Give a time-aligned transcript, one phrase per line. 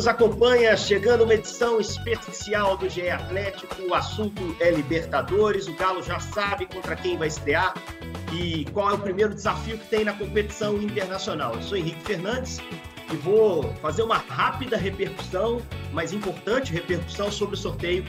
[0.00, 3.82] Nos acompanha, chegando uma edição especial do GE Atlético.
[3.82, 5.68] O assunto é Libertadores.
[5.68, 7.74] O Galo já sabe contra quem vai estrear
[8.32, 11.54] e qual é o primeiro desafio que tem na competição internacional.
[11.54, 12.62] Eu sou Henrique Fernandes
[13.12, 15.60] e vou fazer uma rápida repercussão,
[15.92, 18.02] mas importante repercussão sobre o sorteio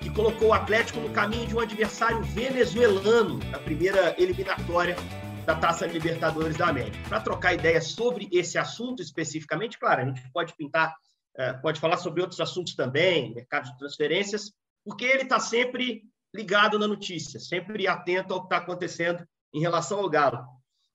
[0.00, 4.96] que colocou o Atlético no caminho de um adversário venezuelano na primeira eliminatória
[5.44, 6.96] da Taça Libertadores da América.
[7.06, 10.94] Para trocar ideias sobre esse assunto especificamente, claro, a gente pode pintar,
[11.62, 14.52] pode falar sobre outros assuntos também, mercado de transferências,
[14.84, 16.02] porque ele está sempre
[16.34, 20.44] ligado na notícia, sempre atento ao que está acontecendo em relação ao Galo.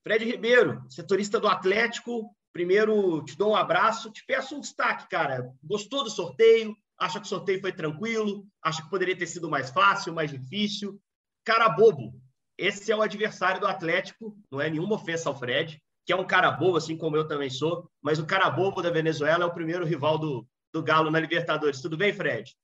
[0.04, 5.52] Fred Ribeiro, setorista do Atlético, primeiro te dou um abraço, te peço um destaque, cara.
[5.64, 6.76] Gostou do sorteio?
[6.98, 8.46] Acha que o sorteio foi tranquilo?
[8.62, 11.02] Acha que poderia ter sido mais fácil, mais difícil?
[11.46, 12.14] Cara bobo,
[12.58, 16.26] esse é o adversário do Atlético, não é nenhuma ofensa ao Fred, que é um
[16.26, 19.54] cara bobo, assim como eu também sou, mas o cara bobo da Venezuela é o
[19.54, 21.82] primeiro rival do, do Galo na Libertadores.
[21.82, 22.56] Tudo bem, Fred?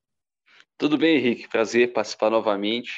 [0.77, 1.47] Tudo bem, Henrique.
[1.47, 2.91] Prazer participar novamente.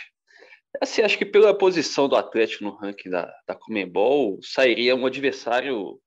[0.81, 5.99] Assim, acho que pela posição do Atlético no ranking da, da Comembol, sairia um adversário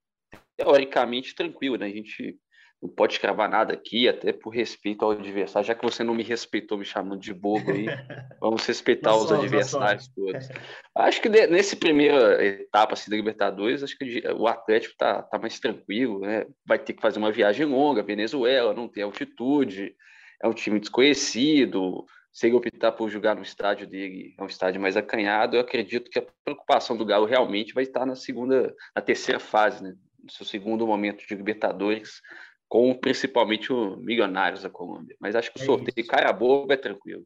[0.56, 1.86] teoricamente tranquilo, né?
[1.86, 2.36] A gente
[2.82, 6.22] não pode cravar nada aqui, até por respeito ao adversário, já que você não me
[6.22, 7.86] respeitou me chamando de bobo aí,
[8.40, 10.48] vamos respeitar os adversários todos.
[10.96, 15.60] Acho que nesse primeira etapa assim, da Libertadores, acho que o Atlético tá, tá mais
[15.60, 16.46] tranquilo, né?
[16.66, 19.94] Vai ter que fazer uma viagem longa, Venezuela, não tem altitude,
[20.42, 24.80] é um time desconhecido, se ele optar por jogar no estádio dele, é um estádio
[24.80, 29.02] mais acanhado, eu acredito que a preocupação do Galo realmente vai estar na segunda, na
[29.02, 29.94] terceira fase, né?
[30.22, 32.20] No seu segundo momento de Libertadores,
[32.70, 35.16] com principalmente o Milionários da Colômbia.
[35.20, 37.24] Mas acho que o é sorteio Carabobo é tranquilo.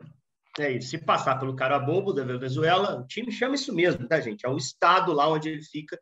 [0.58, 0.88] É isso.
[0.88, 4.46] Se passar pelo Carabobo da Venezuela, o time chama isso mesmo, tá, gente?
[4.46, 6.00] É o estado lá onde ele fica.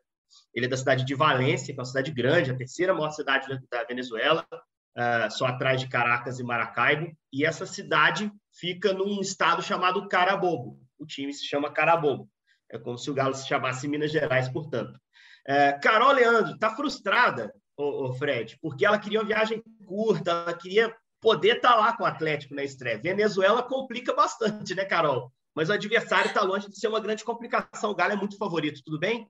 [0.55, 3.47] Ele é da cidade de Valência, que é uma cidade grande, a terceira maior cidade
[3.69, 7.11] da Venezuela, uh, só atrás de Caracas e Maracaibo.
[7.31, 10.79] E essa cidade fica num estado chamado Carabobo.
[10.97, 12.29] O time se chama Carabobo.
[12.71, 14.97] É como se o Galo se chamasse Minas Gerais, portanto.
[15.45, 20.53] Uh, Carol Leandro está frustrada o, o Fred, porque ela queria uma viagem curta, ela
[20.53, 23.01] queria poder estar tá lá com o Atlético na estreia.
[23.01, 25.31] Venezuela complica bastante, né, Carol?
[25.55, 27.91] Mas o adversário está longe de ser uma grande complicação.
[27.91, 29.29] O Galo é muito favorito, tudo bem?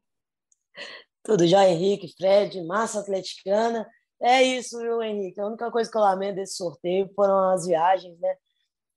[1.24, 3.88] Tudo já, Henrique, Fred, massa atleticana.
[4.22, 5.40] É isso, viu, Henrique?
[5.40, 8.36] A única coisa que eu lamento desse sorteio foram as viagens, né?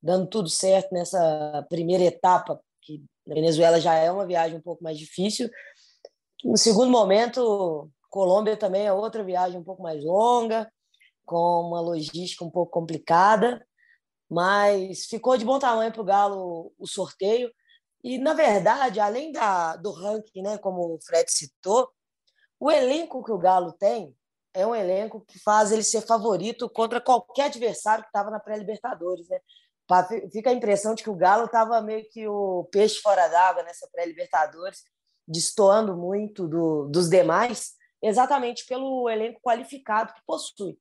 [0.01, 4.83] Dando tudo certo nessa primeira etapa, que na Venezuela já é uma viagem um pouco
[4.83, 5.49] mais difícil.
[6.43, 10.67] No segundo momento, Colômbia também é outra viagem um pouco mais longa,
[11.23, 13.63] com uma logística um pouco complicada,
[14.27, 17.51] mas ficou de bom tamanho para o Galo o sorteio.
[18.03, 21.91] E, na verdade, além da, do ranking, né, como o Fred citou,
[22.59, 24.15] o elenco que o Galo tem
[24.51, 29.29] é um elenco que faz ele ser favorito contra qualquer adversário que estava na pré-Libertadores.
[29.29, 29.39] Né?
[30.33, 33.87] Fica a impressão de que o Galo estava meio que o peixe fora d'água nessa
[33.91, 34.81] pré-Libertadores,
[35.27, 40.77] destoando muito do, dos demais exatamente pelo elenco qualificado que possui.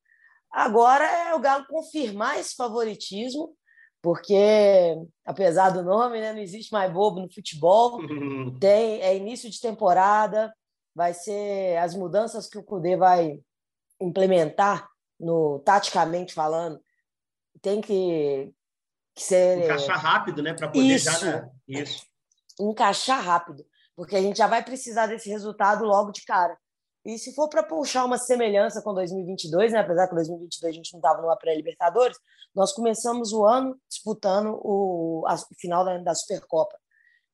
[0.51, 3.57] Agora é o Galo confirmar esse favoritismo,
[4.01, 7.99] porque, apesar do nome, né, não existe mais bobo no futebol.
[8.61, 10.55] Tem, é início de temporada,
[10.95, 13.39] vai ser as mudanças que o Cudê vai
[14.01, 14.89] implementar,
[15.19, 16.81] no taticamente falando,
[17.61, 18.53] tem que,
[19.15, 19.65] que ser.
[19.65, 20.55] Encaixar rápido, né?
[20.55, 21.49] Para poder isso, já.
[21.67, 22.07] Isso.
[22.61, 26.57] Encaixar rápido, porque a gente já vai precisar desse resultado logo de cara.
[27.07, 30.93] E se for para puxar uma semelhança com 2022, né, apesar que 2022 a gente
[30.93, 32.19] não estava numa pré-Libertadores,
[32.53, 36.77] nós começamos o ano disputando o, a final da, da Supercopa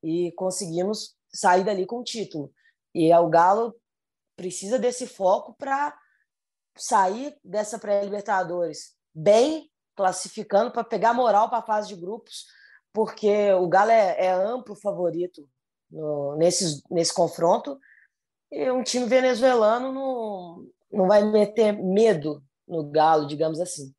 [0.02, 2.52] e conseguimos sair dali com o título.
[2.94, 3.74] E o Galo
[4.36, 5.98] precisa desse foco para
[6.76, 12.44] sair dessa pré-Libertadores bem, classificando para pegar moral para a fase de grupos,
[12.92, 15.48] porque o Galo é, é amplo favorito
[15.90, 17.80] no, nesse, nesse confronto
[18.52, 23.94] e um time venezuelano não, não vai meter medo no Galo, digamos assim.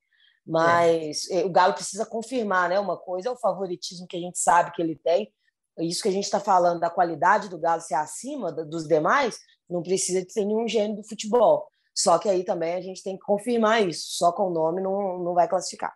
[0.45, 1.44] Mas é.
[1.44, 2.79] o Galo precisa confirmar, né?
[2.79, 5.33] Uma coisa é o favoritismo que a gente sabe que ele tem.
[5.79, 9.81] Isso que a gente está falando da qualidade do Galo ser acima dos demais, não
[9.81, 11.67] precisa de ser nenhum gênio do futebol.
[11.95, 14.17] Só que aí também a gente tem que confirmar isso.
[14.17, 15.94] Só com o nome não, não vai classificar.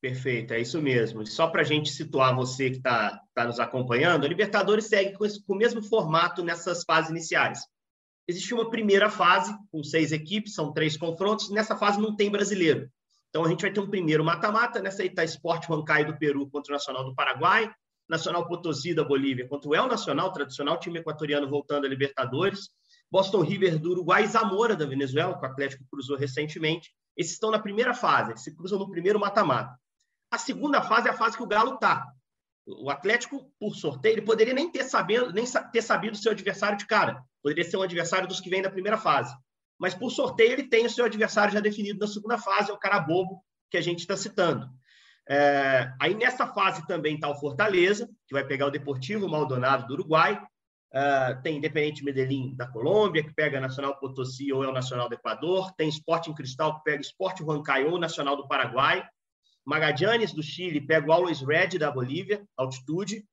[0.00, 1.26] Perfeito, é isso mesmo.
[1.26, 5.26] Só para a gente situar você que está tá nos acompanhando, a Libertadores segue com,
[5.26, 7.60] esse, com o mesmo formato nessas fases iniciais.
[8.26, 11.50] Existe uma primeira fase, com seis equipes, são três confrontos.
[11.50, 12.88] Nessa fase não tem brasileiro.
[13.28, 14.80] Então a gente vai ter um primeiro mata-mata.
[14.80, 17.70] Nessa aí está Sport Huancayo do Peru contra o Nacional do Paraguai,
[18.08, 22.70] Nacional Potosí da Bolívia contra o El Nacional, tradicional time equatoriano voltando a Libertadores,
[23.10, 26.90] Boston River do Uruguai e Zamora da Venezuela, que o Atlético cruzou recentemente.
[27.16, 29.78] Esses estão na primeira fase, eles se cruzam no primeiro mata-mata.
[30.30, 32.06] A segunda fase é a fase que o Galo está.
[32.66, 36.78] O Atlético, por sorteio, ele poderia nem ter, sabendo, nem ter sabido o seu adversário
[36.78, 37.22] de cara.
[37.42, 39.34] Poderia ser um adversário dos que vem da primeira fase.
[39.78, 42.78] Mas por sorteio, ele tem o seu adversário já definido na segunda fase, é o
[42.78, 44.68] cara bobo que a gente está citando.
[45.28, 49.94] É, aí nessa fase também está o Fortaleza, que vai pegar o Deportivo Maldonado do
[49.94, 50.40] Uruguai.
[50.92, 55.14] É, tem Independente Medellín da Colômbia, que pega Nacional Potosí ou é o Nacional do
[55.14, 55.72] Equador.
[55.76, 59.06] Tem Sporting Cristal, que pega Sport Huancayo ou Nacional do Paraguai.
[59.70, 63.24] Magallanes, do Chile, pega o Always Red, da Bolívia, altitude.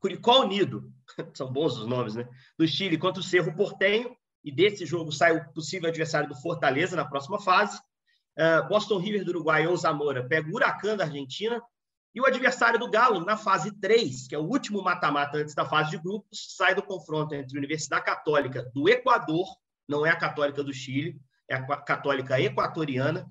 [0.00, 0.90] Curicó Unido,
[1.34, 2.26] são bons os nomes, né?
[2.58, 4.16] Do Chile contra o Cerro Portenho.
[4.42, 7.78] E desse jogo sai o possível adversário do Fortaleza na próxima fase.
[8.38, 11.62] Uh, Boston River do Uruguai ou Zamora pega o Huracan da Argentina.
[12.14, 15.66] E o adversário do Galo, na fase 3, que é o último mata-mata antes da
[15.66, 19.46] fase de grupos, sai do confronto entre a Universidade Católica do Equador,
[19.86, 23.26] não é a Católica do Chile, é a Católica Equatoriana,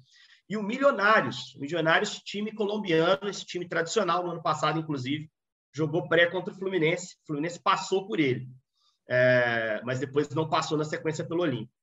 [0.54, 1.56] e o Milionários.
[1.56, 5.28] O Milionários, time colombiano, esse time tradicional, no ano passado, inclusive,
[5.74, 7.16] jogou pré contra o Fluminense.
[7.24, 8.48] O Fluminense passou por ele,
[9.10, 11.74] é, mas depois não passou na sequência pelo Olímpico.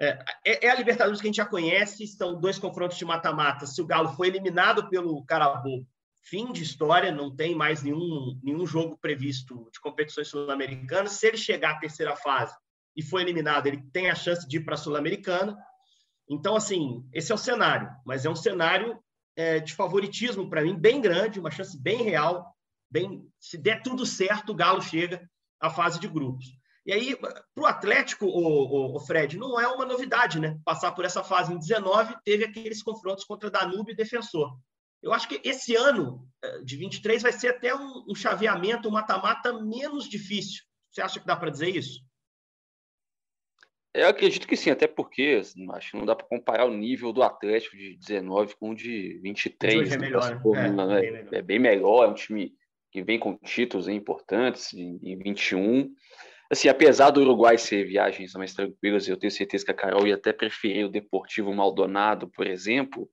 [0.00, 0.16] É,
[0.46, 3.66] é, é, a Libertadores que a gente já conhece, estão dois confrontos de mata-mata.
[3.66, 5.84] Se o Galo foi eliminado pelo Carabobo,
[6.22, 11.14] fim de história, não tem mais nenhum, nenhum jogo previsto de competições sul-americanas.
[11.14, 12.54] Se ele chegar à terceira fase
[12.94, 15.58] e for eliminado, ele tem a chance de ir para a Sul-Americana.
[16.28, 18.98] Então, assim, esse é o cenário, mas é um cenário
[19.36, 22.54] é, de favoritismo para mim bem grande, uma chance bem real.
[22.90, 25.28] Bem, se der tudo certo, o Galo chega
[25.60, 26.46] à fase de grupos.
[26.84, 30.58] E aí, para o Atlético, o, Fred, não é uma novidade, né?
[30.64, 34.58] Passar por essa fase em 19, teve aqueles confrontos contra Danúbio e Defensor.
[35.02, 38.92] Eu acho que esse ano é, de 23 vai ser até um, um chaveamento, um
[38.92, 40.62] mata-mata menos difícil.
[40.90, 42.00] Você acha que dá para dizer isso?
[43.98, 47.12] Eu acredito que sim, até porque assim, acho que não dá para comparar o nível
[47.12, 49.92] do Atlético de 19 com o de 23.
[49.92, 50.06] é, né?
[50.06, 50.40] melhor, né?
[50.54, 51.00] é, né?
[51.00, 51.34] bem melhor.
[51.34, 52.54] é, bem melhor, é um time
[52.92, 55.92] que vem com títulos importantes em, em 21.
[56.50, 60.14] Assim, apesar do Uruguai ser viagens mais tranquilas, eu tenho certeza que a Carol ia
[60.14, 63.08] até preferir o Deportivo Maldonado, por exemplo,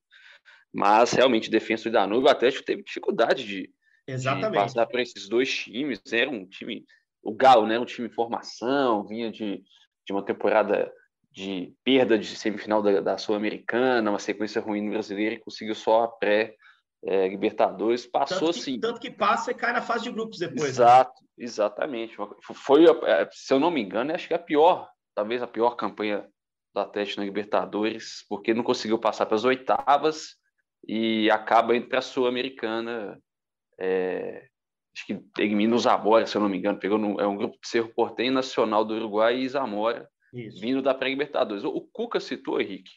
[0.72, 3.70] mas realmente Defensor e Danúbio, o Atlético teve dificuldade de,
[4.08, 6.00] de passar por esses dois times.
[6.10, 6.84] Era um time,
[7.22, 9.62] o Galo, né, um time em formação, vinha de
[10.06, 10.92] de uma temporada
[11.32, 16.04] de perda de semifinal da, da Sul-Americana, uma sequência ruim no brasileiro e conseguiu só
[16.04, 18.06] a pré-Libertadores.
[18.06, 18.80] É, Passou tanto sim.
[18.80, 20.62] Tanto que passa e cai na fase de grupos depois.
[20.62, 20.68] Né?
[20.68, 21.28] Exato, né?
[21.44, 22.16] exatamente.
[22.54, 26.26] Foi, é, se eu não me engano, acho que a pior, talvez a pior campanha
[26.74, 30.36] do Atlético na Libertadores, porque não conseguiu passar para as oitavas
[30.88, 33.20] e acaba indo para a Sul-Americana.
[33.78, 34.46] É,
[34.96, 37.58] acho que elimina o Zamora, se eu não me engano, pegou no, é um grupo
[37.62, 40.58] de Cerro Portem, Nacional do Uruguai e Zamora, Isso.
[40.58, 41.64] vindo da pré-Libertadores.
[41.64, 42.90] O, o, Cuca citou, Henrique,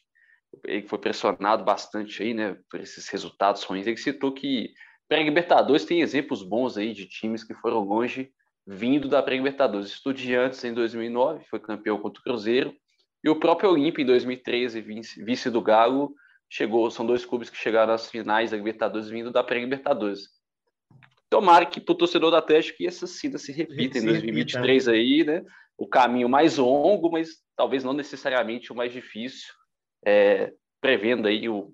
[0.65, 4.71] ele foi pressionado bastante aí, né, por esses resultados ruins, ele citou que
[5.09, 8.31] pré-Libertadores tem exemplos bons aí de times que foram longe
[8.65, 9.89] vindo da pré-Libertadores.
[9.89, 12.73] Estudiantes em 2009 foi campeão contra o Cruzeiro
[13.21, 16.13] e o próprio Olímpia em 2013, vice, vice do Galo,
[16.49, 20.38] chegou, são dois clubes que chegaram às finais da Libertadores vindo da pré-Libertadores.
[21.30, 24.92] Tomara que para o torcedor do Atlético que essa cena se repita em 2023 repita.
[24.92, 25.45] aí, né?
[25.78, 29.54] O caminho mais longo, mas talvez não necessariamente o mais difícil,
[30.06, 31.74] é, prevendo aí o,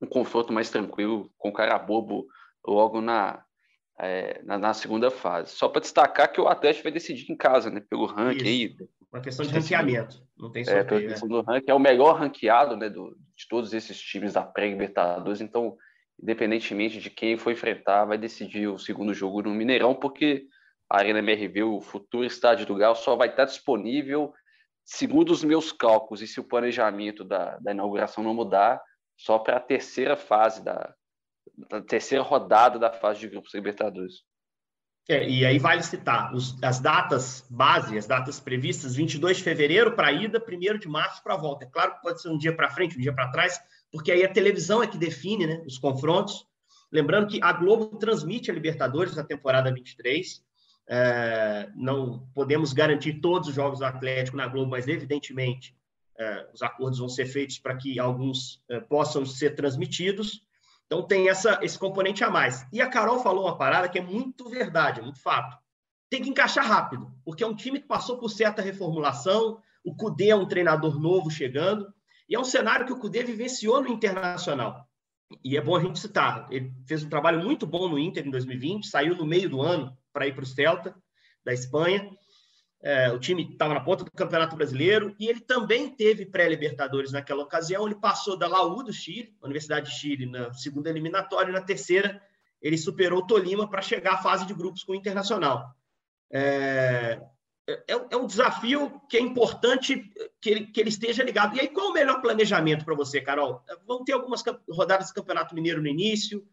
[0.00, 2.26] um confronto mais tranquilo com o Carabobo
[2.66, 3.44] logo na,
[3.98, 5.52] é, na, na, segunda fase.
[5.52, 7.80] Só para destacar que o Atlético vai decidir em casa, né?
[7.88, 8.76] Pelo ranking aí.
[9.12, 10.82] Uma questão de ranqueamento, não tem sorteio.
[10.82, 11.34] É, pela questão né?
[11.34, 15.76] do ranking, é o melhor ranqueado né, do, de todos esses times da pré-Libertadores, então
[16.22, 20.46] independentemente de quem for enfrentar, vai decidir o segundo jogo no Mineirão, porque
[20.88, 24.34] a Arena MRV, o futuro estádio do Galo, só vai estar disponível,
[24.84, 28.80] segundo os meus cálculos, e se o planejamento da, da inauguração não mudar,
[29.16, 30.94] só para a terceira fase, da,
[31.68, 34.24] da, terceira rodada da fase de grupos Libertadores.
[35.08, 39.96] É, e aí vale citar os, as datas base, as datas previstas, 22 de fevereiro
[39.96, 41.64] para a ida, 1 de março para a volta.
[41.64, 43.60] É claro que pode ser um dia para frente, um dia para trás,
[43.92, 46.46] porque aí a televisão é que define né, os confrontos.
[46.92, 50.42] Lembrando que a Globo transmite a Libertadores na temporada 23.
[50.88, 55.74] É, não podemos garantir todos os jogos do Atlético na Globo, mas evidentemente
[56.18, 60.42] é, os acordos vão ser feitos para que alguns é, possam ser transmitidos.
[60.86, 62.66] Então, tem essa, esse componente a mais.
[62.72, 65.56] E a Carol falou uma parada que é muito verdade, é muito fato.
[66.10, 70.30] Tem que encaixar rápido, porque é um time que passou por certa reformulação, o Cudê
[70.30, 71.86] é um treinador novo chegando,
[72.30, 74.88] e é um cenário que o Cudê vivenciou no Internacional.
[75.44, 78.30] E é bom a gente citar, ele fez um trabalho muito bom no Inter em
[78.30, 80.94] 2020, saiu no meio do ano para ir para o Celta,
[81.44, 82.10] da Espanha,
[82.82, 87.42] é, o time estava na ponta do Campeonato Brasileiro e ele também teve pré-Libertadores naquela
[87.42, 87.86] ocasião.
[87.86, 92.22] Ele passou da Laú do Chile, Universidade de Chile, na segunda eliminatória, e na terceira
[92.60, 95.74] ele superou o Tolima para chegar à fase de grupos com o Internacional.
[96.32, 97.20] É,
[97.86, 100.10] é, é, um desafio que é importante
[100.40, 101.56] que ele, que ele esteja ligado.
[101.56, 103.62] E aí, qual o melhor planejamento para você, Carol?
[103.86, 106.46] Vão ter algumas rodadas do Campeonato Mineiro no início,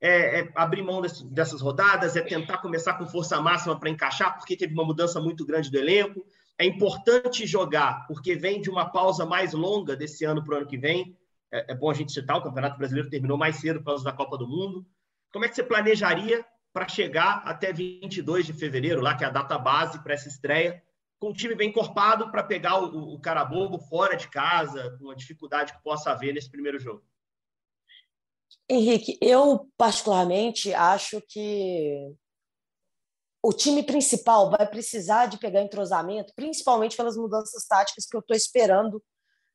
[0.00, 4.36] é, é abrir mão desse, dessas rodadas, é tentar começar com força máxima para encaixar,
[4.36, 6.24] porque teve uma mudança muito grande do elenco.
[6.58, 10.66] É importante jogar, porque vem de uma pausa mais longa desse ano para o ano
[10.66, 11.16] que vem.
[11.50, 14.12] É, é, bom a gente citar, o Campeonato Brasileiro terminou mais cedo por causa da
[14.12, 14.84] Copa do Mundo.
[15.32, 16.44] Como é que você planejaria
[16.78, 20.80] para chegar até 22 de fevereiro, lá que é a data base para essa estreia,
[21.18, 25.14] com o time bem encorpado para pegar o, o Carabobo fora de casa, com a
[25.16, 27.02] dificuldade que possa haver nesse primeiro jogo?
[28.70, 32.14] Henrique, eu particularmente acho que
[33.42, 38.36] o time principal vai precisar de pegar entrosamento, principalmente pelas mudanças táticas que eu estou
[38.36, 39.02] esperando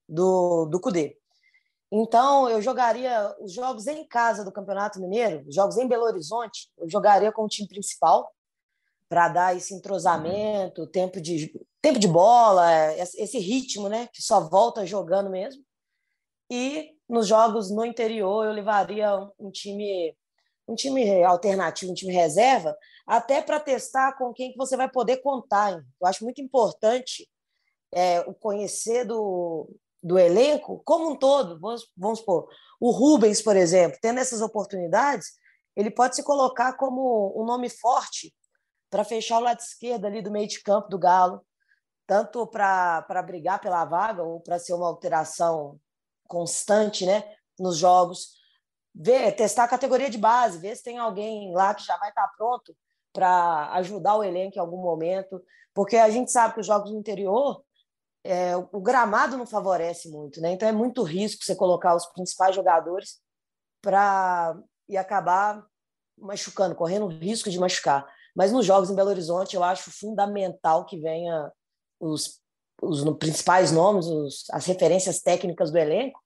[0.10, 1.18] do, do Cudê.
[1.95, 6.67] Então, eu jogaria os jogos em casa do Campeonato Mineiro, os jogos em Belo Horizonte,
[6.79, 8.33] eu jogaria com o time principal
[9.07, 14.88] para dar esse entrosamento, tempo de, tempo de bola, esse ritmo, né, que só volta
[14.88, 15.63] jogando mesmo.
[16.50, 20.17] E nos jogos no interior eu levaria um time
[20.67, 25.17] um time alternativo, um time reserva, até para testar com quem que você vai poder
[25.17, 25.73] contar.
[25.73, 25.83] Hein?
[26.01, 27.29] Eu acho muito importante
[27.91, 29.69] é, o conhecer do,
[30.03, 31.60] do elenco como um todo.
[31.60, 32.48] Vamos, vamos supor,
[32.79, 35.33] o Rubens, por exemplo, tendo essas oportunidades,
[35.75, 38.36] ele pode se colocar como um nome forte
[38.89, 41.41] para fechar o lado esquerdo ali do meio de campo do Galo,
[42.05, 45.79] tanto para brigar pela vaga ou para ser uma alteração
[46.27, 47.24] constante né,
[47.57, 48.33] nos jogos.
[48.93, 52.27] Ver, testar a categoria de base, ver se tem alguém lá que já vai estar
[52.38, 52.75] pronto
[53.12, 55.41] para ajudar o elenco em algum momento,
[55.74, 57.63] porque a gente sabe que os jogos no interior,
[58.24, 60.51] é, o gramado não favorece muito, né?
[60.51, 63.20] Então é muito risco você colocar os principais jogadores
[63.82, 65.65] para e acabar
[66.18, 68.06] machucando, correndo risco de machucar.
[68.36, 71.51] Mas nos jogos em Belo Horizonte eu acho fundamental que venha
[72.00, 72.39] os,
[72.82, 76.20] os principais nomes, os, as referências técnicas do elenco,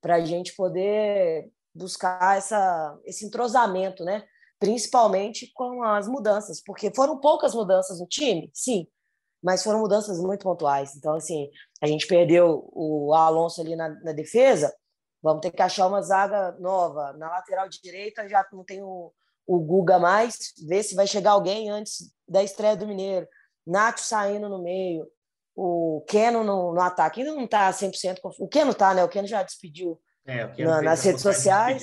[0.00, 4.24] para a gente poder buscar essa, esse entrosamento, né?
[4.60, 8.86] principalmente com as mudanças, porque foram poucas mudanças no time, sim,
[9.42, 10.94] mas foram mudanças muito pontuais.
[10.96, 11.48] Então, assim,
[11.80, 14.74] a gente perdeu o Alonso ali na, na defesa,
[15.22, 17.12] vamos ter que achar uma zaga nova.
[17.14, 19.12] Na lateral direita já não tem o,
[19.46, 23.26] o Guga mais, ver se vai chegar alguém antes da estreia do Mineiro.
[23.66, 25.06] Nacho saindo no meio,
[25.54, 28.18] o Keno no, no ataque ainda não está 100%.
[28.38, 29.04] O Keno está, né?
[29.04, 31.82] O Keno já despediu é, na, nas redes sociais.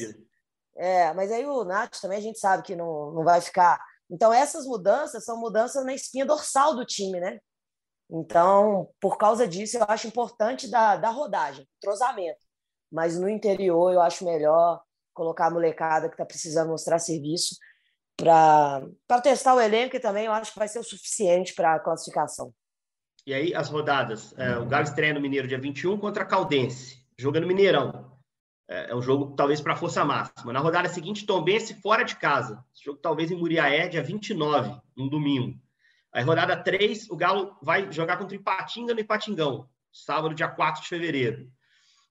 [0.75, 3.79] É, mas aí o Nath também a gente sabe que não, não vai ficar.
[4.09, 7.39] Então, essas mudanças são mudanças na espinha dorsal do time, né?
[8.09, 12.39] Então, por causa disso, eu acho importante da, da rodagem, entrosamento.
[12.91, 14.81] Mas no interior, eu acho melhor
[15.13, 17.55] colocar a molecada que está precisando mostrar serviço
[18.15, 21.79] para testar o elenco e também eu acho que vai ser o suficiente para a
[21.79, 22.53] classificação.
[23.25, 24.33] E aí, as rodadas.
[24.37, 28.16] É, o Galo estreia no Mineiro dia 21 contra a Caldense, jogando no Mineirão.
[28.67, 30.51] É, é um jogo talvez para força máxima.
[30.51, 32.63] Na rodada seguinte, Tombense fora de casa.
[32.75, 35.59] Esse jogo talvez em Muriaé, dia 29, um domingo.
[36.11, 40.81] Aí, rodada 3, o Galo vai jogar contra o Ipatinga no Ipatingão, sábado, dia 4
[40.81, 41.49] de fevereiro.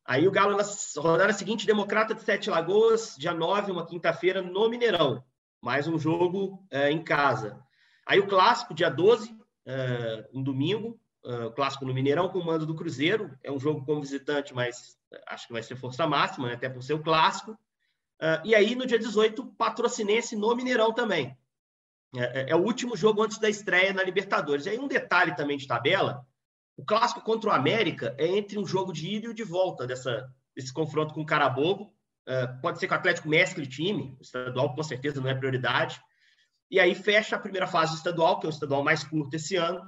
[0.05, 0.63] Aí o Galo, na
[1.03, 5.25] rodada seguinte, Democrata de Sete Lagoas, dia 9, uma quinta-feira, no Mineirão.
[5.61, 7.61] Mais um jogo é, em casa.
[8.07, 9.37] Aí o Clássico, dia 12,
[9.67, 11.01] é, um domingo,
[11.55, 13.37] clássico no Mineirão com o mando do Cruzeiro.
[13.43, 16.55] É um jogo como visitante, mas acho que vai ser força máxima, né?
[16.55, 17.53] até por ser o clássico.
[17.53, 21.37] Uh, e aí, no dia 18, patrocinense no Mineirão também.
[22.15, 24.67] É, é, é, o último jogo antes da estreia na Libertadores.
[24.67, 26.27] E aí, um detalhe também de tabela:
[26.77, 30.33] o clássico contra o América é entre um jogo de ida e de volta dessa,
[30.55, 31.95] desse confronto com o Carabobo.
[32.27, 36.01] Uh, pode ser que o Atlético mescle time, o estadual com certeza não é prioridade.
[36.71, 39.57] E aí fecha a primeira fase do estadual, que é o estadual mais curto esse
[39.57, 39.81] ano,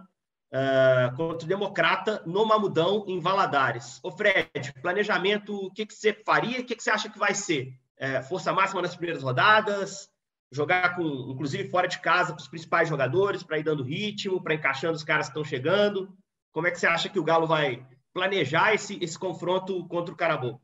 [0.52, 4.00] uh, contra o Democrata no Mamudão, em Valadares.
[4.02, 6.61] Ô Fred, planejamento, o que, que você faria?
[6.61, 7.73] O que, que você acha que vai ser?
[8.00, 10.11] Uh, força máxima nas primeiras rodadas?
[10.50, 14.55] Jogar com, inclusive, fora de casa com os principais jogadores para ir dando ritmo, para
[14.55, 16.17] encaixando os caras que estão chegando?
[16.52, 20.17] Como é que você acha que o Galo vai, planejar esse, esse confronto contra o
[20.17, 20.61] Carabobo?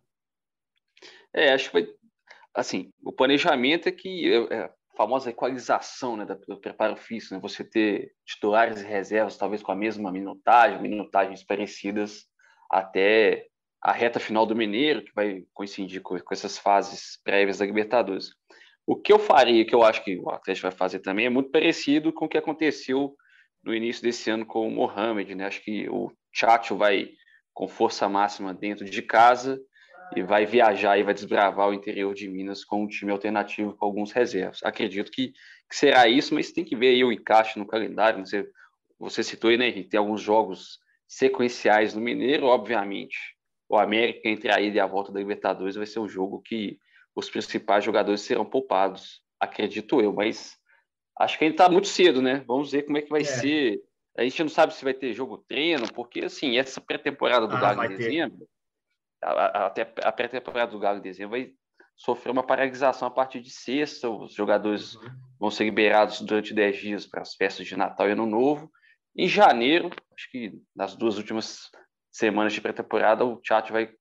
[1.33, 1.89] É, acho que vai.
[2.55, 7.65] Assim, o planejamento é que é, é famosa equalização né, do preparo físico, né, você
[7.65, 12.27] ter titulares e reservas, talvez com a mesma minutagem, minutagens parecidas
[12.71, 13.47] até
[13.83, 18.31] a reta final do Mineiro, que vai coincidir com, com essas fases prévias da Libertadores.
[18.87, 21.51] O que eu faria, que eu acho que o Atlético vai fazer também, é muito
[21.51, 23.15] parecido com o que aconteceu
[23.63, 25.35] no início desse ano com o Mohamed.
[25.35, 25.47] Né?
[25.47, 27.11] Acho que o Chacho vai
[27.53, 29.61] com força máxima dentro de casa
[30.17, 33.85] e vai viajar e vai desbravar o interior de Minas com um time alternativo com
[33.85, 34.61] alguns reservas.
[34.63, 35.33] Acredito que,
[35.69, 38.25] que será isso, mas tem que ver aí o encaixe no calendário.
[38.25, 38.49] Você,
[38.99, 39.91] você citou aí, né, Henrique?
[39.91, 43.17] Tem alguns jogos sequenciais no Mineiro, obviamente.
[43.69, 46.79] O América entre a ida e a volta da Libertadores vai ser um jogo que
[47.15, 50.57] os principais jogadores serão poupados, acredito eu, mas
[51.19, 52.43] acho que ainda está muito cedo, né?
[52.47, 53.25] Vamos ver como é que vai é.
[53.25, 53.83] ser.
[54.17, 57.61] A gente não sabe se vai ter jogo treino, porque assim, essa pré-temporada do ah,
[57.61, 58.49] Galo em dezembro,
[59.25, 61.53] até a, pré-temporada do Galo em dezembro vai
[61.97, 65.11] sofrer uma paralisação a partir de sexta, os jogadores uhum.
[65.39, 68.71] vão ser liberados durante 10 dias para as festas de Natal e Ano Novo.
[69.17, 71.71] Em janeiro, acho que nas duas últimas
[72.11, 73.93] semanas de pré-temporada, o chat vai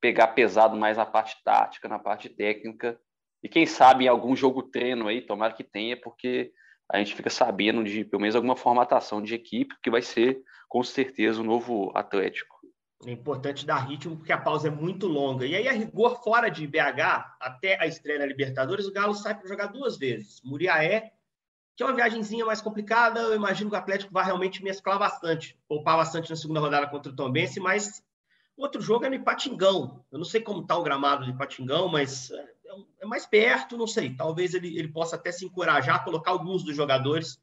[0.00, 2.98] pegar pesado mais na parte tática, na parte técnica,
[3.42, 6.52] e quem sabe em algum jogo treino aí, tomara que tenha, porque
[6.90, 10.82] a gente fica sabendo de pelo menos alguma formatação de equipe, que vai ser com
[10.82, 12.57] certeza o um novo Atlético.
[13.06, 15.46] É importante dar ritmo, porque a pausa é muito longa.
[15.46, 19.36] E aí, a rigor, fora de BH, até a estreia na Libertadores, o Galo sai
[19.36, 20.40] para jogar duas vezes.
[20.42, 21.12] Muriaé,
[21.76, 25.56] que é uma viagemzinha mais complicada, eu imagino que o Atlético vai realmente mesclar bastante,
[25.68, 28.02] poupar bastante na segunda rodada contra o Tombense, mas
[28.58, 30.04] Outro jogo é no Ipatingão.
[30.10, 32.54] Eu não sei como está o gramado de Ipatingão, mas é,
[33.02, 34.12] é, mais perto, não sei.
[34.16, 37.40] Talvez ele, ele possa até se encorajar colocar alguns dos jogadores,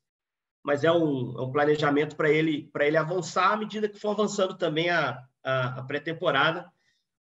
[0.62, 4.58] mas é um, é um planejamento para ele, ele avançar à medida que for avançando
[4.58, 6.70] também a, a, a pré-temporada.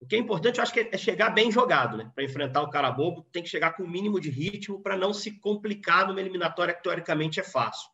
[0.01, 2.11] O que é importante, eu acho que é, chegar bem jogado, né?
[2.15, 5.13] Para enfrentar o cara bobo, tem que chegar com o mínimo de ritmo para não
[5.13, 7.89] se complicar numa eliminatória que teoricamente é fácil.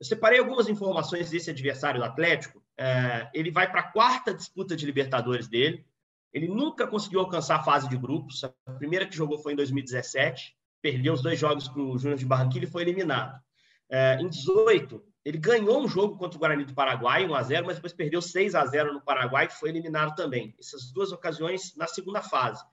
[0.00, 2.62] Eu separei algumas informações desse adversário do Atlético.
[2.76, 5.84] É, ele vai para a quarta disputa de Libertadores dele.
[6.32, 8.42] Ele nunca conseguiu alcançar a fase de grupos.
[8.42, 10.56] A primeira que jogou foi em 2017.
[10.80, 13.40] Perdeu os dois jogos para o Júnior de Barranquilla e foi eliminado.
[13.88, 17.66] É, em 18, ele ganhou um jogo contra o Guarani do Paraguai, 1 a 0
[17.66, 20.54] mas depois perdeu 6 a 0 no Paraguai e foi eliminado também.
[20.58, 22.64] Essas duas ocasiões na segunda fase.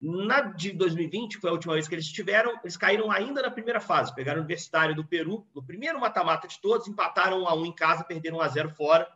[0.00, 3.80] Na de 2020, foi a última vez que eles estiveram, eles caíram ainda na primeira
[3.80, 4.14] fase.
[4.14, 7.74] Pegaram o Universitário do Peru, no primeiro mata-mata de todos, empataram 1 a 1 em
[7.74, 9.08] casa, perderam 1 a 0 fora,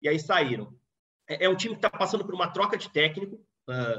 [0.00, 0.74] e aí saíram.
[1.28, 3.38] É, é um time que está passando por uma troca de técnico.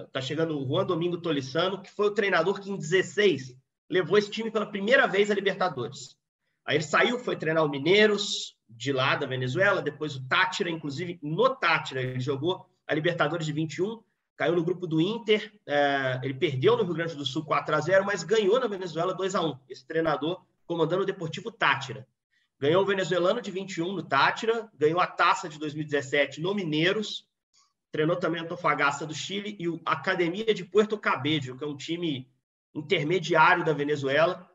[0.08, 3.56] Está uh, chegando o Juan Domingo Tolissano, que foi o treinador que em 16
[3.88, 6.17] levou esse time pela primeira vez a Libertadores.
[6.65, 11.19] Aí ele saiu, foi treinar o Mineiros, de lá da Venezuela, depois o Tátira, inclusive
[11.21, 14.02] no Tátira, ele jogou a Libertadores de 21,
[14.36, 17.80] caiu no grupo do Inter, é, ele perdeu no Rio Grande do Sul 4 a
[17.80, 22.08] 0 mas ganhou na Venezuela 2 a 1 Esse treinador comandando o Deportivo Tátira.
[22.60, 27.28] Ganhou o venezuelano de 21 no Tátira, ganhou a taça de 2017 no Mineiros,
[27.91, 31.76] treinou também a Antofagasta do Chile e a Academia de Puerto Cabello, que é um
[31.76, 32.30] time
[32.74, 34.50] intermediário da Venezuela,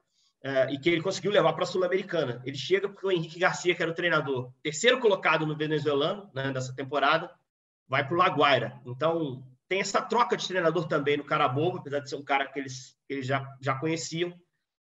[0.46, 2.40] é, e que ele conseguiu levar para a Sul-Americana.
[2.44, 6.52] Ele chega porque o Henrique Garcia, que era o treinador, terceiro colocado no venezuelano né,
[6.52, 7.28] nessa temporada,
[7.88, 8.80] vai para o Laguaira.
[8.87, 12.61] Então, tem essa troca de treinador também no Carabobo, apesar de ser um cara que
[12.61, 14.32] eles, eles já, já conheciam.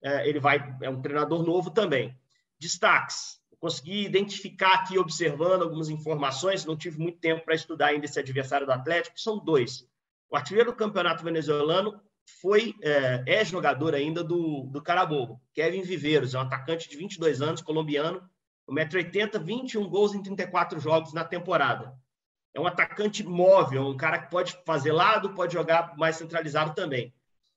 [0.04, 2.16] É, ele vai é um treinador novo também.
[2.60, 3.42] Destaques.
[3.60, 8.68] consegui identificar aqui, observando algumas informações, não tive muito tempo para estudar ainda esse adversário
[8.68, 9.84] do Atlético, são dois.
[10.30, 12.00] O artilheiro do campeonato venezuelano
[12.42, 17.42] foi é, é jogador ainda do, do Carabobo, Kevin Viveiros, é um atacante de 22
[17.42, 18.22] anos, colombiano,
[18.70, 21.98] 1,80m, 21 gols em 34 jogos na temporada
[22.54, 27.14] é um atacante móvel, um cara que pode fazer lado, pode jogar mais centralizado também.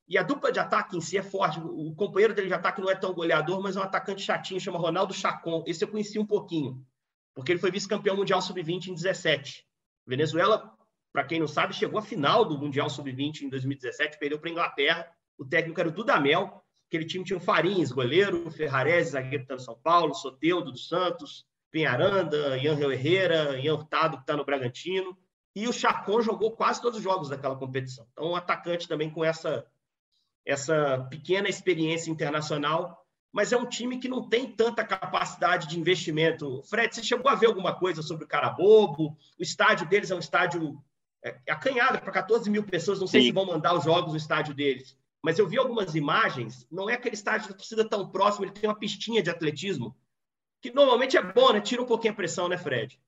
[0.09, 1.59] E a dupla de ataque em si é forte.
[1.61, 4.79] O companheiro dele de ataque não é tão goleador, mas é um atacante chatinho, chama
[4.79, 5.65] Ronaldo Chacon.
[5.67, 6.85] Esse eu conheci um pouquinho,
[7.35, 9.65] porque ele foi vice-campeão mundial sub-20 em 17.
[10.07, 10.77] Venezuela,
[11.13, 14.53] para quem não sabe, chegou à final do Mundial Sub-20 em 2017, perdeu para a
[14.53, 15.09] Inglaterra.
[15.37, 16.63] O técnico era o Dudamel.
[16.89, 22.57] Aquele time tinha o Farinhas, goleiro, Ferrarese, zagueiro do São Paulo, Soteudo dos Santos, Penharanda,
[22.59, 25.17] Ian Herrera, Ian Hurtado, que está no Bragantino.
[25.55, 28.07] E o Chacon jogou quase todos os jogos daquela competição.
[28.13, 29.67] Então, um atacante também com essa,
[30.47, 36.63] essa pequena experiência internacional, mas é um time que não tem tanta capacidade de investimento.
[36.65, 39.17] Fred, você chegou a ver alguma coisa sobre o Carabobo?
[39.39, 40.83] O estádio deles é um estádio
[41.25, 43.01] é, acanhado para 14 mil pessoas.
[43.01, 43.27] Não sei Sim.
[43.29, 46.67] se vão mandar os jogos no estádio deles, mas eu vi algumas imagens.
[46.71, 49.97] Não é aquele estádio da torcida tão próximo, ele tem uma pistinha de atletismo
[50.61, 51.61] que normalmente é bom, né?
[51.61, 52.99] Tira um pouquinho a pressão, né, Fred?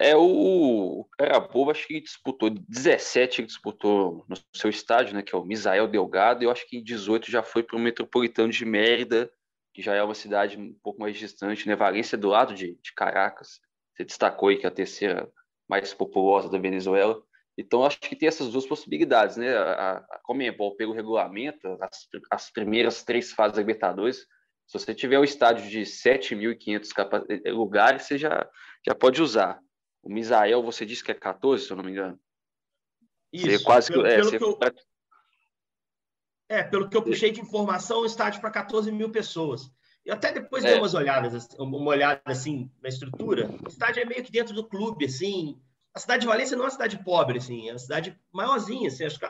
[0.00, 5.34] É, o, o Carabobo, acho que disputou 17, ele disputou no seu estádio, né, que
[5.34, 8.50] é o Misael Delgado, e eu acho que em 18 já foi para o Metropolitano
[8.50, 9.30] de Mérida,
[9.74, 12.94] que já é uma cidade um pouco mais distante, né, Valência do lado de, de
[12.94, 13.60] Caracas,
[13.94, 15.30] você destacou aí que é a terceira
[15.68, 17.22] mais populosa da Venezuela,
[17.56, 22.50] então acho que tem essas duas possibilidades, né, a, a Comembol pelo regulamento, as, as
[22.50, 24.26] primeiras três fases da Libertadores,
[24.66, 28.48] se você tiver um estádio de 7.500 lugares, você já,
[28.86, 29.60] já pode usar.
[30.02, 32.18] O Misael, você disse que é 14, se eu não me engano.
[33.32, 33.46] Isso.
[33.46, 34.38] Você quase pelo, é, pelo você...
[34.38, 34.58] que eu...
[36.48, 39.70] É, pelo que eu puxei de informação, o estádio para 14 mil pessoas.
[40.04, 40.68] Eu até depois é.
[40.68, 43.48] dei umas olhadas, uma olhada assim na estrutura.
[43.64, 45.60] O estádio é meio que dentro do clube, assim.
[45.94, 49.04] A cidade de Valência não é uma cidade pobre, assim, é uma cidade maiorzinha, assim.
[49.04, 49.26] Acho que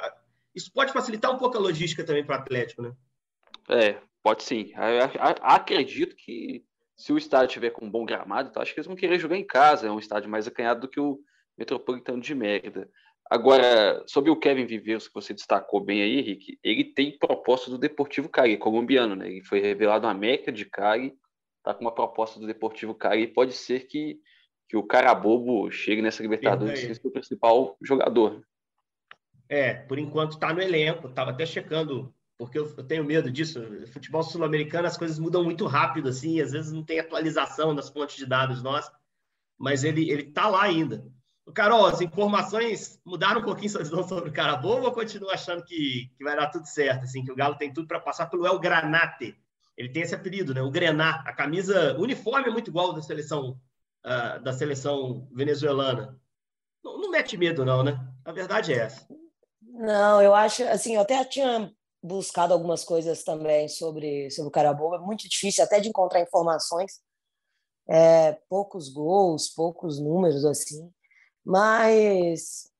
[0.55, 2.93] isso pode facilitar um pouco a logística também para o Atlético, né?
[3.69, 4.73] É, pode sim.
[5.43, 6.65] acredito que
[6.97, 9.37] se o estádio tiver com um bom gramado, então acho que eles vão querer jogar
[9.37, 9.87] em casa.
[9.87, 11.21] É um estádio mais acanhado do que o
[11.59, 12.89] Metropolitano de Mérida.
[13.33, 17.79] Agora, sobre o Kevin Viveiros, que você destacou bem aí, Henrique, ele tem proposta do
[17.79, 19.27] Deportivo Cali, colombiano, né?
[19.27, 21.15] Ele foi revelado na América de Cali,
[21.63, 24.21] tá com uma proposta do Deportivo Cali, e pode ser que,
[24.69, 28.45] que o Carabobo chegue nessa Libertadores e seja o principal jogador.
[29.49, 33.63] É, por enquanto está no elenco, estava até checando porque eu, eu tenho medo disso.
[33.95, 38.17] Futebol sul-americano, as coisas mudam muito rápido, assim, às vezes não tem atualização das fontes
[38.17, 38.93] de dados nós,
[39.59, 41.11] mas ele ele está lá ainda.
[41.51, 46.23] Carol, as informações mudaram um pouquinho visão sobre o Carabobo ou continua achando que, que
[46.23, 49.37] vai dar tudo certo, assim, que o Galo tem tudo para passar pelo El Granate?
[49.77, 50.63] Ele tem esse apelido, né?
[50.63, 51.23] O Grená.
[51.27, 53.59] A camisa, o uniforme é muito igual da seleção
[54.05, 56.21] uh, da seleção venezuelana.
[56.85, 57.99] Não, não mete medo, não, né?
[58.25, 59.07] A verdade é essa.
[59.61, 64.97] Não, eu acho, assim, eu até tinha buscado algumas coisas também sobre, sobre o Carabobo.
[64.97, 67.01] É muito difícil até de encontrar informações.
[67.89, 70.93] É, poucos gols, poucos números assim.
[71.45, 72.71] Mas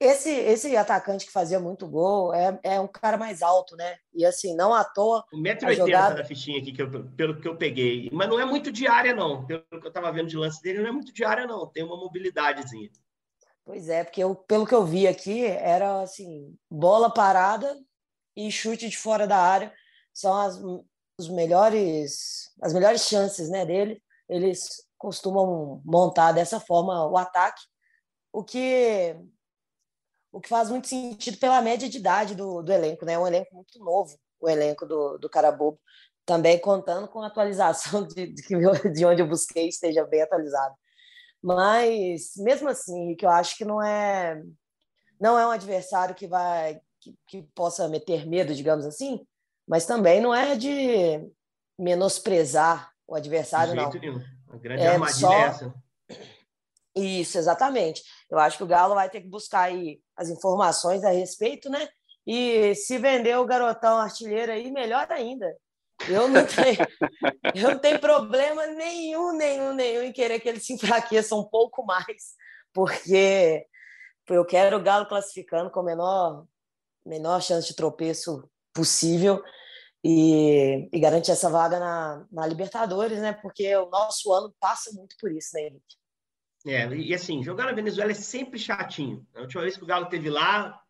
[0.00, 3.96] esse esse atacante que fazia muito gol é, é um cara mais alto, né?
[4.12, 5.24] E assim, não à toa.
[5.32, 6.14] 1,80m jogada...
[6.16, 8.10] da fichinha aqui, que eu, pelo que eu peguei.
[8.12, 9.46] Mas não é muito de área, não.
[9.46, 11.66] Pelo que eu estava vendo de lance dele, não é muito de área, não.
[11.66, 12.90] Tem uma mobilidadezinha.
[13.64, 17.74] Pois é, porque eu, pelo que eu vi aqui, era assim, bola parada,
[18.36, 19.72] e chute de fora da área
[20.12, 20.60] são as,
[21.18, 24.02] os melhores, as melhores chances né, dele.
[24.28, 27.62] Eles costumam montar dessa forma o ataque,
[28.34, 29.16] o que
[30.32, 33.12] o que faz muito sentido pela média de idade do, do elenco, né?
[33.12, 35.80] É um elenco muito novo, o elenco do, do Carabobo,
[36.26, 40.74] também contando com a atualização de, de, de onde eu busquei esteja bem atualizado.
[41.40, 44.42] Mas, mesmo assim, que eu acho que não é
[45.20, 49.24] não é um adversário que vai que, que possa meter medo, digamos assim,
[49.68, 51.24] mas também não é de
[51.78, 53.90] menosprezar o adversário, não.
[53.90, 54.20] Nenhum.
[54.48, 55.32] A grande é armadilha só...
[55.32, 55.83] é essa.
[56.94, 58.02] Isso, exatamente.
[58.30, 61.88] Eu acho que o Galo vai ter que buscar aí as informações a respeito, né?
[62.26, 65.46] E se vender o garotão artilheiro aí, melhor ainda.
[66.08, 66.78] Eu não tenho,
[67.54, 71.84] eu não tenho problema nenhum, nenhum, nenhum em querer que ele se enfraqueça um pouco
[71.84, 72.34] mais,
[72.72, 73.66] porque
[74.28, 76.46] eu quero o Galo classificando com o menor
[77.04, 79.42] menor chance de tropeço possível
[80.02, 83.32] e, e garante essa vaga na, na, Libertadores, né?
[83.32, 85.96] Porque o nosso ano passa muito por isso, né, Henrique?
[86.66, 89.26] É, e assim, jogar na Venezuela é sempre chatinho.
[89.34, 90.80] A última vez que o Galo teve lá,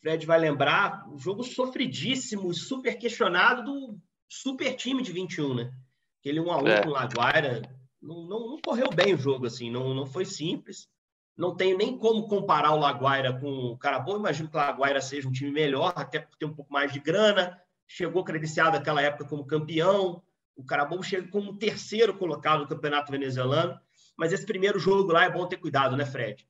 [0.00, 5.72] Fred vai lembrar, um jogo sofridíssimo, super questionado do super time de 21, né?
[6.20, 6.82] Aquele 1 a 1 é.
[6.82, 7.62] com o Laguaira,
[8.02, 10.88] não, não, não, correu bem o jogo, assim, não, não foi simples.
[11.36, 14.18] Não tenho nem como comparar o Laguaira com o Carabobo.
[14.18, 17.00] Imagino que o Laguaira seja um time melhor, até por ter um pouco mais de
[17.00, 17.58] grana.
[17.88, 20.22] Chegou credenciado naquela época como campeão.
[20.54, 23.80] O Carabobo chega como terceiro colocado no Campeonato Venezuelano.
[24.16, 26.46] Mas esse primeiro jogo lá é bom ter cuidado, né, Fred?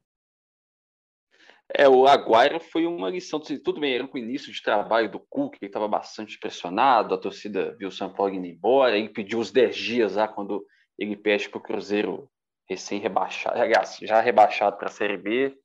[1.72, 3.40] É, o Aguaira foi uma lição.
[3.40, 7.74] Tudo bem, era o início de trabalho do Cook, ele estava bastante pressionado, a torcida
[7.78, 10.64] viu o São Paulo indo embora, ele pediu os 10 dias lá quando
[10.98, 12.28] ele pede para o Cruzeiro
[12.68, 13.56] recém-rebaixado,
[14.02, 15.56] já rebaixado para a Série B,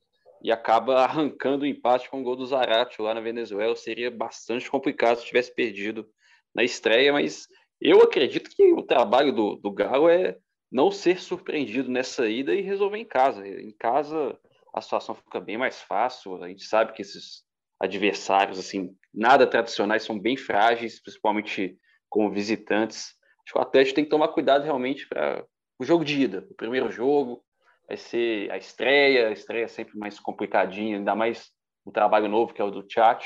[0.42, 3.76] e acaba arrancando o empate com o gol do Zarate lá na Venezuela.
[3.76, 6.08] Seria bastante complicado se tivesse perdido
[6.56, 7.48] na estreia, mas
[7.80, 10.38] eu acredito que o trabalho do, do Galo é
[10.72, 13.48] não ser surpreendido nessa ida e resolver em casa.
[13.48, 14.38] Em casa
[14.74, 16.44] a situação fica bem mais fácil.
[16.44, 17.44] A gente sabe que esses
[17.80, 21.78] adversários, assim, nada tradicionais, são bem frágeis, principalmente
[22.10, 23.16] como visitantes.
[23.46, 25.46] Acho que o Atlético tem que tomar cuidado realmente para
[25.80, 27.44] o jogo de ida, o primeiro jogo,
[27.88, 31.50] vai ser a estreia, a estreia é sempre mais complicadinha, ainda mais
[31.86, 33.26] um trabalho novo que é o do chat.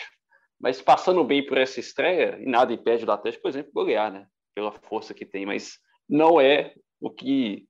[0.60, 4.28] Mas passando bem por essa estreia, e nada impede do Atlético, por exemplo, golear, né?
[4.56, 7.68] Pela força que tem, mas não é o que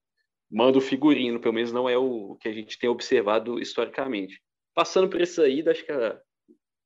[0.49, 4.39] manda o figurino, pelo menos não é o que a gente tem observado historicamente.
[4.75, 6.19] Passando por isso aí, acho que a,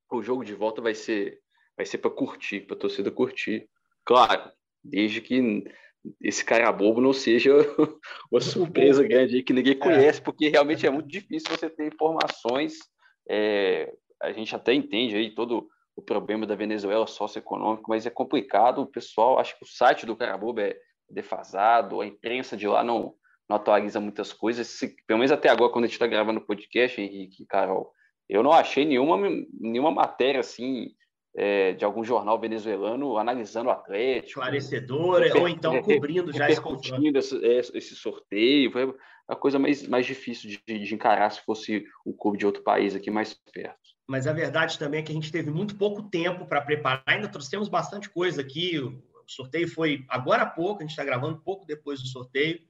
[0.09, 1.37] o jogo de volta vai ser
[1.75, 3.69] vai ser para curtir, para torcida curtir.
[4.05, 4.49] Claro,
[4.81, 5.65] desde que
[6.21, 7.51] esse cara bobo não seja
[8.31, 9.75] uma surpresa grande que ninguém é.
[9.75, 12.77] conhece, porque realmente é muito difícil você ter informações.
[13.29, 18.81] É, a gente até entende aí todo o problema da Venezuela socioeconômico, mas é complicado.
[18.81, 20.75] O pessoal, acho que o site do Carabobo é
[21.09, 23.13] defasado, a imprensa de lá não,
[23.49, 24.67] não atualiza muitas coisas.
[24.67, 27.91] Se, pelo menos até agora, quando a gente está gravando o podcast, Henrique e Carol,
[28.29, 29.17] eu não achei nenhuma,
[29.59, 30.89] nenhuma matéria assim
[31.35, 34.39] é, de algum jornal venezuelano analisando o Atlético.
[34.39, 36.61] Esclarecedora, ou então cobrindo já esse
[37.15, 38.71] esse, é, esse sorteio.
[38.71, 38.93] Foi
[39.27, 42.95] a coisa mais, mais difícil de, de encarar se fosse um clube de outro país
[42.95, 46.45] aqui mais perto mas a verdade também é que a gente teve muito pouco tempo
[46.45, 47.03] para preparar.
[47.05, 48.79] Ainda trouxemos bastante coisa aqui.
[49.27, 52.61] O sorteio foi agora há pouco, a gente está gravando pouco depois do sorteio.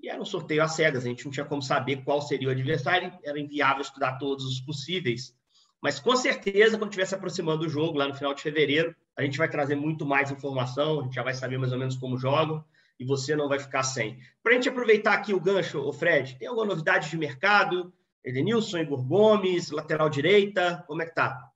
[0.00, 2.50] E era um sorteio às cegas, a gente não tinha como saber qual seria o
[2.50, 5.34] adversário, era inviável estudar todos os possíveis.
[5.82, 9.22] Mas com certeza, quando estiver se aproximando do jogo, lá no final de fevereiro, a
[9.22, 12.18] gente vai trazer muito mais informação, a gente já vai saber mais ou menos como
[12.18, 12.64] jogam,
[12.98, 14.18] e você não vai ficar sem.
[14.42, 17.92] Para a gente aproveitar aqui o gancho, o Fred, tem alguma novidade de mercado?
[18.24, 21.50] Edenilson, Igor Gomes, lateral direita, como é que tá?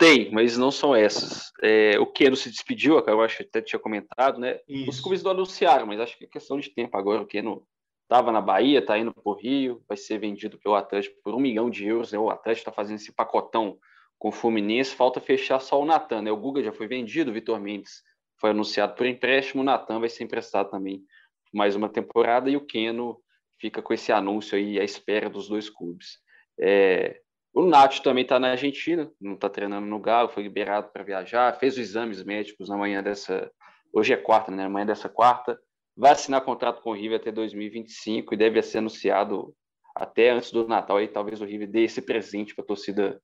[0.00, 1.52] Tem, mas não são essas.
[1.62, 4.58] É, o Keno se despediu, eu acho que até tinha comentado, né?
[4.66, 4.88] Isso.
[4.88, 7.20] Os clubes não anunciaram, mas acho que é questão de tempo agora.
[7.20, 7.66] O Keno
[8.04, 11.38] estava na Bahia, está indo para o Rio, vai ser vendido pelo Atlético por um
[11.38, 12.12] milhão de euros.
[12.12, 12.18] Né?
[12.18, 13.78] O Atlético está fazendo esse pacotão
[14.18, 16.22] com o Fluminense, falta fechar só o Natan.
[16.22, 16.32] Né?
[16.32, 18.02] O Guga já foi vendido, o Vitor Mendes
[18.40, 21.04] foi anunciado por empréstimo, o Natan vai ser emprestado também
[21.52, 23.20] mais uma temporada e o Keno
[23.58, 26.20] fica com esse anúncio aí à espera dos dois clubes.
[26.58, 27.20] É,
[27.52, 31.58] o Nacho também está na Argentina, não está treinando no Galo, foi liberado para viajar,
[31.58, 33.50] fez os exames médicos na manhã dessa.
[33.92, 34.62] Hoje é quarta, né?
[34.62, 35.60] Na manhã dessa quarta.
[35.96, 39.54] Vai assinar contrato com o River até 2025 e deve ser anunciado
[39.94, 40.96] até antes do Natal.
[40.96, 43.20] Aí talvez o River dê esse presente para a torcida,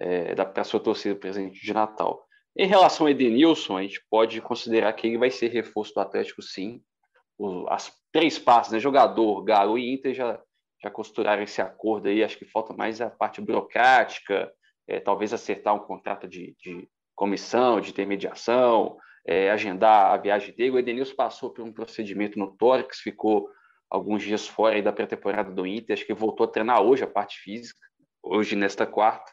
[0.00, 2.26] é, para a sua torcida presente de Natal.
[2.56, 6.42] Em relação ao Edenilson, a gente pode considerar que ele vai ser reforço do Atlético,
[6.42, 6.82] sim
[7.68, 8.80] as três partes, né?
[8.80, 10.40] Jogador, Galo e Inter já,
[10.82, 12.22] já costuraram esse acordo aí.
[12.22, 14.52] Acho que falta mais a parte burocrática,
[14.86, 20.70] é, talvez acertar um contrato de, de comissão, de intermediação, é, agendar a viagem dele.
[20.70, 23.48] O Edenilson passou por um procedimento no tórax, ficou
[23.90, 27.38] alguns dias fora da pré-temporada do Inter, acho que voltou a treinar hoje a parte
[27.38, 27.78] física,
[28.22, 29.32] hoje nesta quarta.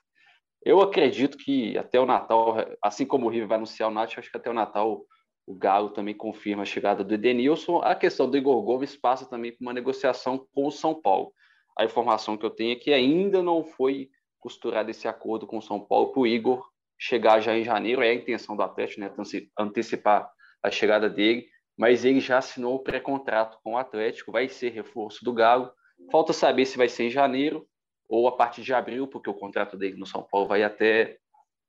[0.64, 4.32] Eu acredito que até o Natal, assim como o River vai anunciar o Nath, acho
[4.32, 5.06] que até o Natal
[5.48, 7.80] o Galo também confirma a chegada do Edenilson.
[7.80, 11.32] A questão do Igor Gomes passa também por uma negociação com o São Paulo.
[11.78, 15.62] A informação que eu tenho é que ainda não foi costurado esse acordo com o
[15.62, 18.02] São Paulo para o Igor chegar já em janeiro.
[18.02, 19.12] É a intenção do Atlético, né?
[19.60, 20.32] Antecipar
[20.64, 21.48] a chegada dele.
[21.78, 25.72] Mas ele já assinou o pré-contrato com o Atlético, vai ser reforço do Galo.
[26.12, 27.68] Falta saber se vai ser em janeiro
[28.08, 31.18] ou a partir de abril, porque o contrato dele no São Paulo vai até,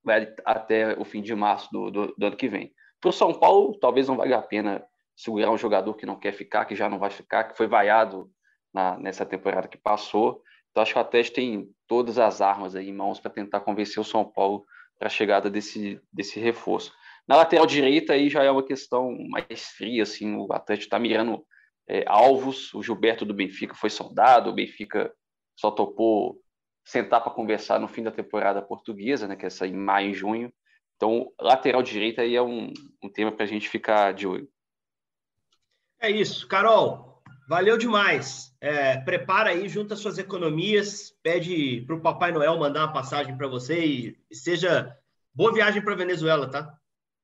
[0.05, 2.73] vai até o fim de março do, do, do ano que vem.
[3.07, 6.33] Para o São Paulo, talvez não valha a pena segurar um jogador que não quer
[6.33, 8.29] ficar, que já não vai ficar, que foi vaiado
[8.75, 10.43] na, nessa temporada que passou.
[10.69, 14.01] Então, acho que o Atlético tem todas as armas aí em mãos para tentar convencer
[14.01, 14.67] o São Paulo
[14.99, 16.93] para a chegada desse, desse reforço.
[17.29, 21.47] Na lateral direita, aí já é uma questão mais fria, assim, o Atlético está mirando
[21.89, 25.15] é, alvos, o Gilberto do Benfica foi soldado, o Benfica
[25.55, 26.41] só topou
[26.85, 30.15] sentar para conversar no fim da temporada portuguesa, né, que é essa em maio e
[30.15, 30.53] junho,
[30.97, 34.49] então, lateral direita aí é um, um tema para a gente ficar de olho.
[36.01, 36.49] É isso.
[36.49, 38.55] Carol, valeu demais.
[38.61, 43.47] É, prepara aí, junta suas economias, pede para o Papai Noel mandar uma passagem para
[43.47, 44.97] você e, seja
[45.35, 46.75] boa viagem para Venezuela, tá?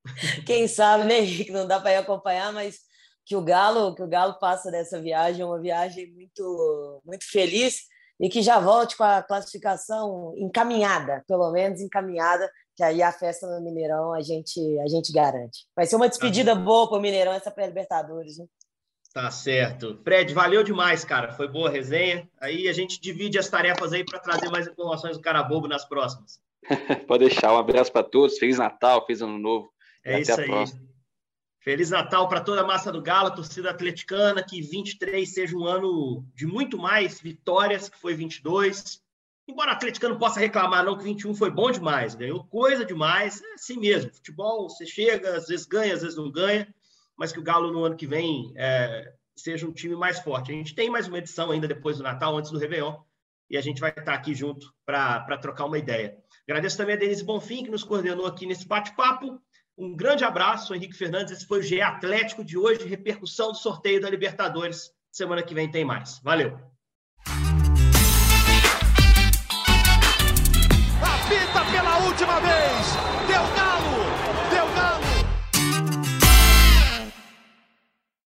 [0.46, 1.50] Quem sabe, né, Henrique?
[1.50, 2.80] Não dá para ir acompanhar, mas
[3.24, 7.87] que o Galo, que o Galo passa dessa viagem, uma viagem muito, muito feliz
[8.20, 12.50] e que já volte com a classificação encaminhada, pelo menos encaminhada
[12.83, 15.66] que aí a festa no Mineirão a gente, a gente garante.
[15.77, 18.38] Vai ser uma despedida tá boa para o Mineirão, essa pré-Libertadores.
[18.38, 18.47] Né?
[19.14, 20.01] Tá certo.
[20.03, 21.33] Fred, valeu demais, cara.
[21.33, 22.29] Foi boa a resenha.
[22.40, 25.85] Aí a gente divide as tarefas aí para trazer mais informações do cara bobo nas
[25.85, 26.40] próximas.
[27.07, 27.53] Pode deixar.
[27.53, 28.37] Um abraço para todos.
[28.38, 29.73] Feliz Natal, feliz Ano Novo.
[30.05, 30.49] É isso aí.
[30.49, 30.83] Próxima.
[31.61, 34.42] Feliz Natal para toda a massa do Galo, torcida atleticana.
[34.42, 39.01] Que 23 seja um ano de muito mais vitórias, que foi 22.
[39.46, 43.55] Embora o atleticano possa reclamar, não, que 21 foi bom demais, ganhou coisa demais, é
[43.55, 44.12] assim mesmo.
[44.14, 46.72] Futebol, você chega, às vezes ganha, às vezes não ganha,
[47.16, 50.52] mas que o Galo no ano que vem é, seja um time mais forte.
[50.52, 52.96] A gente tem mais uma edição ainda depois do Natal, antes do Réveillon,
[53.50, 56.16] e a gente vai estar aqui junto para trocar uma ideia.
[56.48, 59.40] Agradeço também a Denise Bonfim, que nos coordenou aqui nesse bate-papo.
[59.76, 61.33] Um grande abraço, Henrique Fernandes.
[61.33, 64.90] Esse foi o GE Atlético de hoje, repercussão do sorteio da Libertadores.
[65.11, 66.18] Semana que vem tem mais.
[66.20, 66.71] Valeu!
[71.61, 72.97] pela última vez.
[73.29, 73.71] Deu